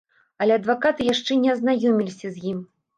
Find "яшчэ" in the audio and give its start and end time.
1.13-1.39